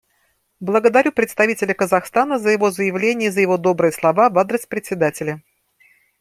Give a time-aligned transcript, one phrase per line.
[0.59, 5.43] Благодарю представителя Казахстана за его заявление и за его добрые слова в адрес Председателя.